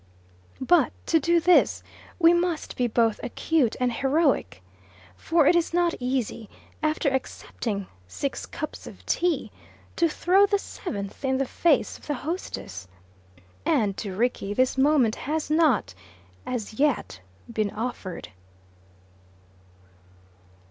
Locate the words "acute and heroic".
3.21-4.63